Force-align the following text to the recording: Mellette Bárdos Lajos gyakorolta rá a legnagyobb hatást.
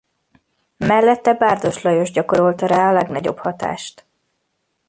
Mellette 0.77 1.33
Bárdos 1.33 1.81
Lajos 1.81 2.11
gyakorolta 2.11 2.65
rá 2.65 2.87
a 2.89 2.93
legnagyobb 2.93 3.37
hatást. 3.37 4.05